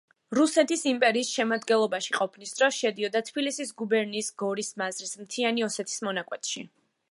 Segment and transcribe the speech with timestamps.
[0.37, 6.69] რუსეთის იმპერიის შემადგენლობაში ყოფნის დროს შედიოდა თბილისის გუბერნიის გორის მაზრის მთიანი ოსეთის მონაკვეთში.